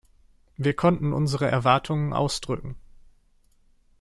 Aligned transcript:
Wir 0.57 0.75
konnten 0.75 1.13
unsere 1.13 1.47
Erwartungen 1.47 2.11
ausdrücken. 2.11 2.75